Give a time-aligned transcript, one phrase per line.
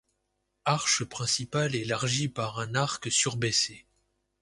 [0.65, 3.85] Arche principale élargie par un arc surbaissé.